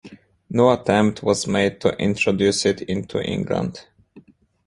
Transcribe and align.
No 0.49 0.71
attempt 0.71 1.21
was 1.21 1.45
made 1.45 1.79
to 1.81 1.95
introduce 1.97 2.65
it 2.65 2.81
into 2.81 3.21
England. 3.23 3.85